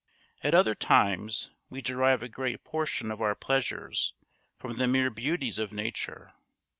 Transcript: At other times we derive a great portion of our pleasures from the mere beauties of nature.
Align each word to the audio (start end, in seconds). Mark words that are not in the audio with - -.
At 0.41 0.55
other 0.55 0.73
times 0.73 1.51
we 1.69 1.83
derive 1.83 2.23
a 2.23 2.27
great 2.27 2.63
portion 2.63 3.11
of 3.11 3.21
our 3.21 3.35
pleasures 3.35 4.15
from 4.57 4.77
the 4.77 4.87
mere 4.87 5.11
beauties 5.11 5.59
of 5.59 5.71
nature. 5.71 6.33